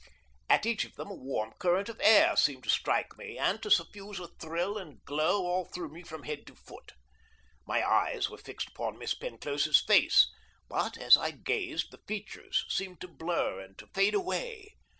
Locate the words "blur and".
13.07-13.77